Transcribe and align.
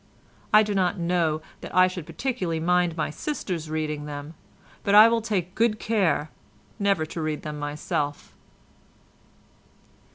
I 0.51 0.63
do 0.63 0.73
not 0.73 0.97
know 0.97 1.43
that 1.59 1.75
I 1.75 1.85
should 1.85 2.07
particularly 2.07 2.59
mind 2.59 2.97
my 2.97 3.11
sisters 3.11 3.69
reading 3.69 4.05
them, 4.05 4.33
but 4.83 4.95
I 4.95 5.07
will 5.07 5.21
take 5.21 5.53
good 5.53 5.77
care 5.77 6.31
never 6.79 7.05
to 7.05 7.21
read 7.21 7.43
them 7.43 7.59
myself." 7.59 8.33